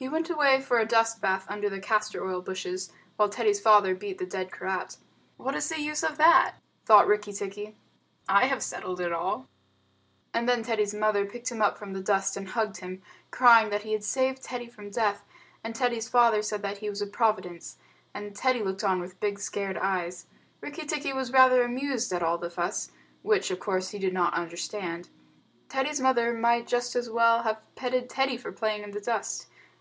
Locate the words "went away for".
0.08-0.78